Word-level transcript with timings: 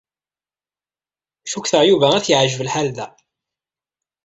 Cukkteɣ 1.51 1.81
Yuba 1.85 2.07
ad 2.13 2.23
t-yeɛjeb 2.23 2.61
lḥal 2.67 2.89
da. 2.95 3.07